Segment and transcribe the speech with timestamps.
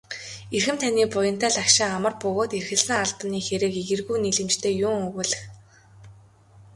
[0.55, 5.41] Эрхэм таны буянтай лагшин амар бөгөөд эрхэлсэн албаны хэрэг эергүү нийлэмжтэй юун өгүүлэх.